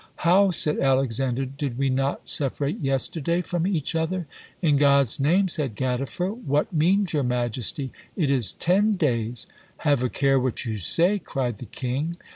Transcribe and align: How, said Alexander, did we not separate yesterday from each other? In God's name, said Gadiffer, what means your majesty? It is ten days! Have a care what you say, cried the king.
How, 0.25 0.49
said 0.49 0.79
Alexander, 0.79 1.45
did 1.45 1.77
we 1.77 1.87
not 1.91 2.27
separate 2.27 2.79
yesterday 2.79 3.43
from 3.43 3.67
each 3.67 3.93
other? 3.93 4.25
In 4.59 4.77
God's 4.77 5.19
name, 5.19 5.47
said 5.47 5.75
Gadiffer, 5.75 6.31
what 6.33 6.73
means 6.73 7.13
your 7.13 7.21
majesty? 7.21 7.91
It 8.15 8.31
is 8.31 8.53
ten 8.53 8.93
days! 8.93 9.45
Have 9.85 10.03
a 10.03 10.09
care 10.09 10.39
what 10.39 10.65
you 10.65 10.79
say, 10.79 11.19
cried 11.19 11.59
the 11.59 11.65
king. 11.67 12.17